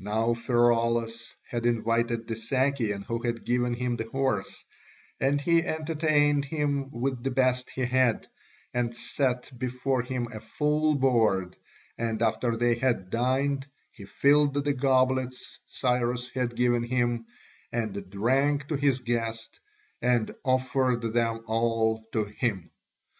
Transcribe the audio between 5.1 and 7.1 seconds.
and he entertained him